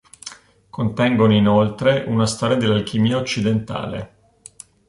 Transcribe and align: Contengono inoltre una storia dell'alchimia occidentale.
Contengono 0.71 1.31
inoltre 1.35 2.05
una 2.07 2.25
storia 2.25 2.55
dell'alchimia 2.57 3.17
occidentale. 3.17 4.39